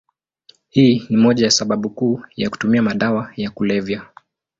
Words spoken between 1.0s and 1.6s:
ni moja ya